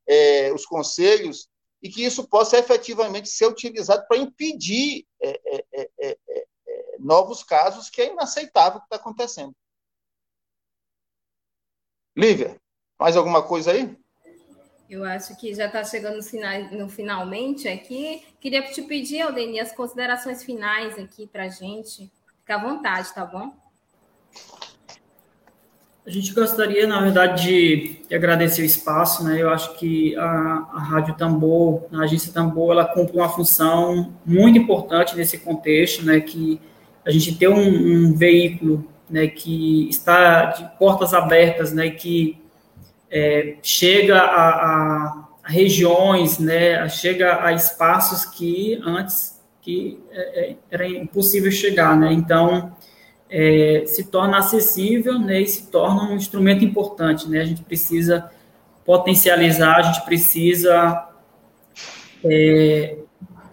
[0.07, 1.49] é, os conselhos,
[1.81, 6.47] e que isso possa efetivamente ser utilizado para impedir é, é, é, é,
[6.99, 9.55] novos casos, que é inaceitável o que está acontecendo.
[12.15, 12.61] Lívia,
[12.99, 13.97] mais alguma coisa aí?
[14.91, 18.23] Eu acho que já está chegando no, final, no, finalmente aqui.
[18.41, 22.11] Queria te pedir, Aldeni, as considerações finais aqui para a gente.
[22.41, 23.55] Fica à vontade, tá bom?
[26.05, 29.41] A gente gostaria, na verdade, de, de agradecer o espaço, né?
[29.41, 34.59] Eu acho que a, a Rádio Tambor, a agência Tambor, ela cumpre uma função muito
[34.59, 36.19] importante nesse contexto, né?
[36.19, 36.59] Que
[37.05, 39.27] a gente tem um, um veículo, né?
[39.27, 41.91] Que está de portas abertas, né?
[41.91, 42.40] Que
[43.11, 46.87] é, chega a, a, regiões, né?
[46.89, 52.11] Chega a espaços que antes que é, é era impossível chegar, né?
[52.13, 52.73] Então
[53.31, 57.29] é, se torna acessível né, e se torna um instrumento importante.
[57.29, 57.39] Né?
[57.39, 58.29] A gente precisa
[58.85, 61.07] potencializar, a gente precisa
[62.25, 62.97] é,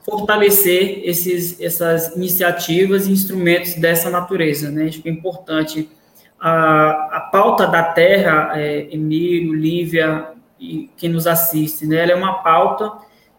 [0.05, 4.69] fortalecer esses, essas iniciativas e instrumentos dessa natureza.
[4.69, 4.87] Né?
[4.87, 5.89] Acho que é importante.
[6.41, 10.29] A, a pauta da terra, é, Emílio, Lívia
[10.59, 12.03] e quem nos assiste, né?
[12.03, 12.93] ela é uma pauta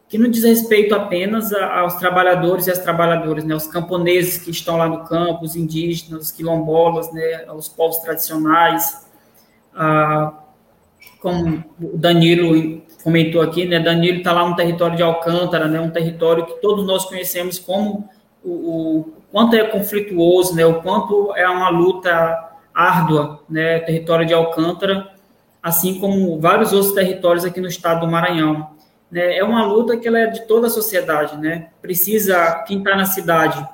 [0.09, 4.75] que não diz respeito apenas aos trabalhadores e às trabalhadoras, né, os camponeses que estão
[4.75, 9.07] lá no campo, os indígenas, os quilombolas, né, os povos tradicionais,
[9.75, 10.33] ah,
[11.21, 15.91] como o Danilo comentou aqui, né, Danilo está lá no território de Alcântara, né, um
[15.91, 18.09] território que todos nós conhecemos como
[18.43, 22.48] o, o, quanto é conflituoso, né, o quanto é uma luta
[22.79, 25.11] árdua, né, território de Alcântara,
[25.61, 28.71] assim como vários outros territórios aqui no estado do Maranhão.
[29.11, 32.95] Né, é uma luta que ela é de toda a sociedade, né, precisa, quem está
[32.95, 33.67] na cidade,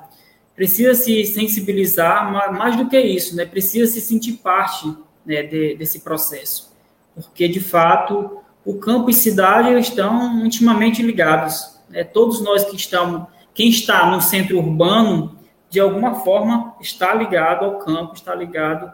[0.54, 4.92] precisa se sensibilizar, mais do que isso, né, precisa se sentir parte
[5.24, 6.74] né, de, desse processo,
[7.14, 11.76] porque, de fato, o campo e cidade estão intimamente ligados.
[11.88, 13.26] Né, todos nós que estamos
[13.56, 15.35] quem está no centro urbano,
[15.68, 18.92] de alguma forma, está ligado ao campo, está ligado,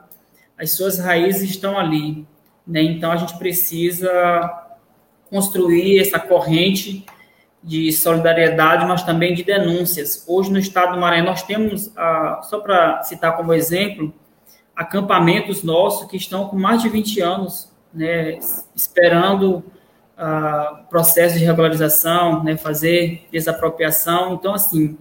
[0.59, 2.27] as suas raízes estão ali.
[2.67, 2.83] Né?
[2.83, 4.01] Então, a gente precisa
[5.31, 7.05] construir essa corrente
[7.63, 10.25] de solidariedade, mas também de denúncias.
[10.27, 14.13] Hoje, no estado do Maranhão, nós temos, ah, só para citar como exemplo,
[14.75, 18.39] acampamentos nossos que estão com mais de 20 anos, né,
[18.75, 19.63] esperando
[20.17, 24.35] uh, processo de regularização, né, fazer desapropriação.
[24.35, 24.97] Então, assim,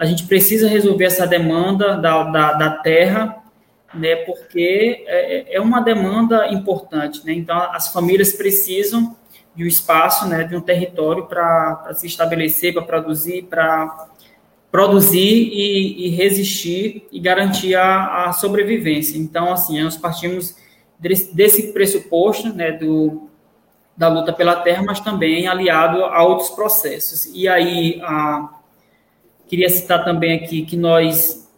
[0.00, 3.36] a gente precisa resolver essa demanda da, da, da terra,
[3.92, 7.20] né, porque é, é, uma demanda importante.
[7.22, 7.34] Né?
[7.34, 9.14] Então, as famílias precisam
[9.54, 14.08] de um espaço, né, de um território para se estabelecer, para produzir, para
[14.72, 19.18] produzir e, e, resistir e garantir a, a, sobrevivência.
[19.18, 20.56] Então, assim, nós partimos
[20.98, 23.28] desse, desse pressuposto, né, do,
[23.94, 27.26] da luta pela terra, mas também aliado a outros processos.
[27.34, 28.59] E aí, a,
[29.50, 31.50] queria citar também aqui que nós,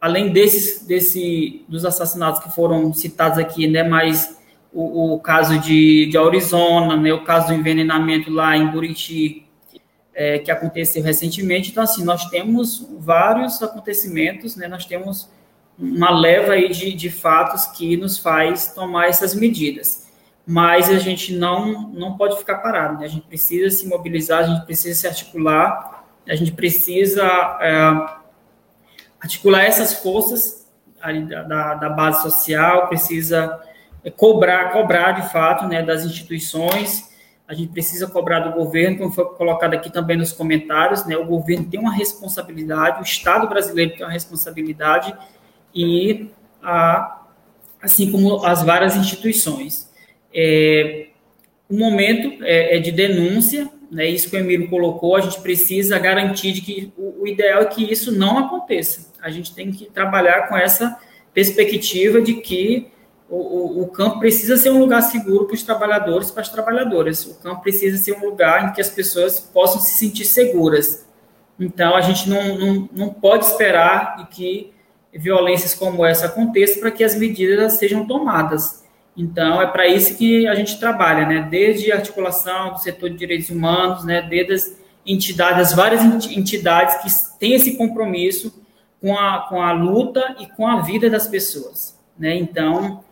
[0.00, 4.38] além desses, desse, dos assassinatos que foram citados aqui, né, mas
[4.72, 9.44] o, o caso de, de Arizona, né, o caso do envenenamento lá em Buriti,
[10.14, 11.72] é, que aconteceu recentemente.
[11.72, 15.28] Então, assim, nós temos vários acontecimentos, né, nós temos
[15.76, 20.08] uma leva aí de, de fatos que nos faz tomar essas medidas
[20.46, 23.04] mas a gente não, não pode ficar parado, né?
[23.04, 27.24] a gente precisa se mobilizar, a gente precisa se articular, a gente precisa
[27.60, 28.20] é,
[29.20, 30.68] articular essas forças
[31.46, 33.60] da, da base social, precisa
[34.16, 37.10] cobrar, cobrar de fato né, das instituições,
[37.48, 41.24] a gente precisa cobrar do governo, como foi colocado aqui também nos comentários, né, o
[41.24, 45.14] governo tem uma responsabilidade, o Estado brasileiro tem uma responsabilidade,
[45.74, 46.30] e
[46.62, 47.22] a,
[47.82, 49.90] assim como as várias instituições.
[50.32, 51.08] É,
[51.68, 55.98] o momento é, é, de denúncia, né, isso que o Emílio colocou, a gente precisa
[55.98, 59.10] garantir de que o, o, ideal é que isso não aconteça.
[59.20, 60.98] A gente tem que trabalhar com essa
[61.34, 62.88] perspectiva de que
[63.28, 67.26] o, o, o campo precisa ser um lugar seguro para os trabalhadores, para as trabalhadoras.
[67.26, 71.06] O campo precisa ser um lugar em que as pessoas possam se sentir seguras.
[71.58, 74.72] Então, a gente não, não, não pode esperar que
[75.12, 78.84] violências como essa aconteçam para que as medidas sejam tomadas.
[79.16, 81.46] Então, é para isso que a gente trabalha, né?
[81.50, 84.22] Desde a articulação do setor de direitos humanos, né?
[84.22, 88.62] Desde as entidades, as várias entidades que têm esse compromisso
[89.00, 92.36] com a, com a luta e com a vida das pessoas, né?
[92.36, 93.02] Então,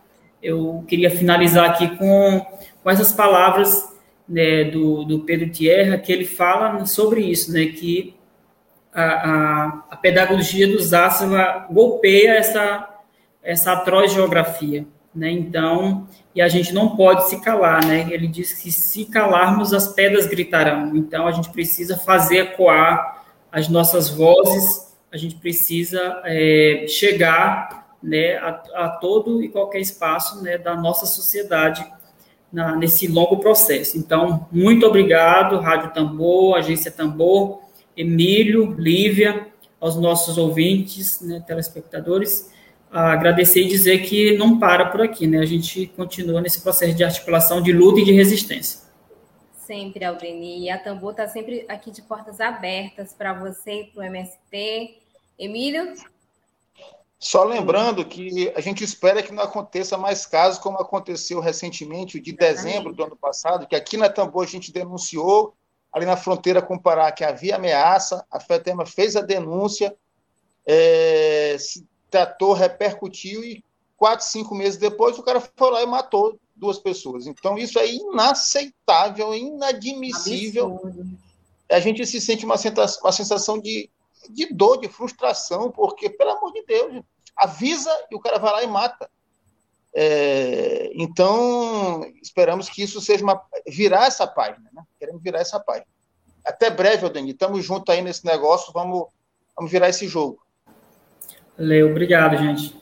[0.41, 2.45] eu queria finalizar aqui com,
[2.81, 3.93] com essas palavras
[4.27, 7.65] né, do, do Pedro Tierra, que ele fala sobre isso, né?
[7.65, 8.15] Que
[8.93, 12.87] a, a, a pedagogia do Zássava golpeia essa,
[13.43, 15.31] essa atroz geografia, né?
[15.31, 18.07] Então, e a gente não pode se calar, né?
[18.11, 20.95] Ele diz que se calarmos, as pedras gritarão.
[20.95, 28.37] Então, a gente precisa fazer ecoar as nossas vozes, a gente precisa é, chegar né,
[28.37, 31.85] a, a, todo e qualquer espaço né, da nossa sociedade
[32.53, 33.97] na, nesse longo processo.
[33.97, 37.61] Então, muito obrigado, Rádio Tambor, Agência Tambor,
[37.97, 39.47] Emílio, Lívia,
[39.81, 42.51] aos nossos ouvintes, né, telespectadores
[42.91, 45.39] agradecer e dizer que não para por aqui, né?
[45.39, 48.81] A gente continua nesse processo de articulação de luta e de resistência.
[49.53, 50.63] Sempre, Aldeni.
[50.63, 54.97] E a Tambor está sempre aqui de portas abertas para você, para o MST.
[55.37, 55.93] Emílio?
[57.19, 62.21] Só lembrando que a gente espera que não aconteça mais casos como aconteceu recentemente, o
[62.21, 62.55] de Exatamente.
[62.55, 65.53] dezembro do ano passado, que aqui na Tambor a gente denunciou,
[65.91, 69.95] ali na fronteira com o Pará, que havia ameaça, a FETEMA fez a denúncia,
[70.65, 71.57] é,
[72.09, 73.63] tratou, repercutiu e
[73.97, 77.27] quatro, cinco meses depois o cara foi lá e matou duas pessoas.
[77.27, 80.75] Então isso é inaceitável, inadmissível.
[80.75, 81.17] Absurdo.
[81.69, 83.89] A gente se sente uma sensação, uma sensação de,
[84.29, 87.03] de dor, de frustração, porque, pelo amor de Deus,
[87.35, 89.09] avisa e o cara vai lá e mata.
[89.93, 93.41] É, então, esperamos que isso seja uma.
[93.67, 94.83] virar essa página, né?
[94.99, 95.87] Queremos virar essa página.
[96.43, 97.31] Até breve, Aldeni.
[97.31, 99.07] Estamos juntos aí nesse negócio, vamos,
[99.55, 100.41] vamos virar esse jogo.
[101.59, 102.73] Leo, obrigado, gente.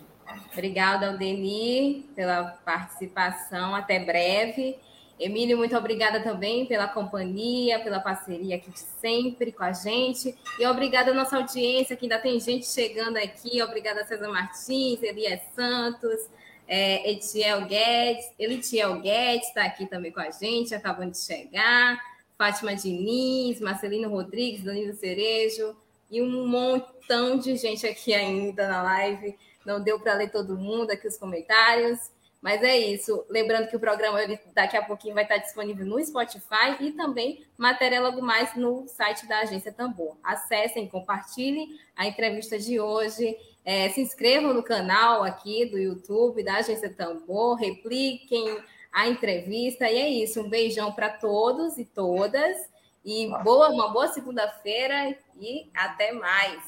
[0.53, 3.73] Obrigada, Aldeni, pela participação.
[3.73, 4.77] Até breve.
[5.19, 10.37] Emílio, muito obrigada também pela companhia, pela parceria aqui de sempre com a gente.
[10.59, 13.59] E obrigada à nossa audiência, que ainda tem gente chegando aqui.
[13.63, 16.29] Obrigada a César Martins, Elias Santos,
[16.67, 18.31] é, Etiel Guedes.
[18.37, 21.99] Elitiel Guedes está aqui também com a gente, acabando de chegar.
[22.37, 25.75] Fátima Diniz, Marcelino Rodrigues, Danilo Cerejo
[26.09, 29.37] e um montão de gente aqui ainda na live.
[29.65, 31.99] Não deu para ler todo mundo aqui os comentários.
[32.41, 33.25] Mas é isso.
[33.29, 34.19] Lembrando que o programa
[34.53, 39.27] daqui a pouquinho vai estar disponível no Spotify e também matéria logo mais no site
[39.27, 40.15] da Agência Tambor.
[40.23, 43.35] Acessem, compartilhem a entrevista de hoje.
[43.65, 48.61] É, se inscrevam no canal aqui do YouTube da Agência Tambor, repliquem
[48.93, 49.89] a entrevista.
[49.89, 50.41] E é isso.
[50.41, 52.55] Um beijão para todos e todas.
[53.03, 56.61] E boa, uma boa segunda-feira e até mais.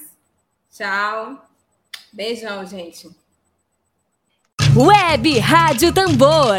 [0.72, 1.46] Tchau.
[2.12, 3.10] Beijão, gente.
[4.76, 6.58] Web Rádio Tambor.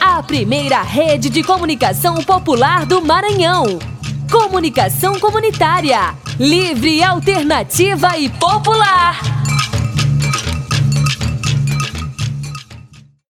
[0.00, 3.78] A primeira rede de comunicação popular do Maranhão.
[4.30, 6.14] Comunicação comunitária.
[6.38, 9.45] Livre, alternativa e popular.